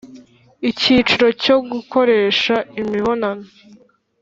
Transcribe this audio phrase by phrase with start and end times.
[0.69, 3.45] Icyiciro cyo Gukoresha imibonano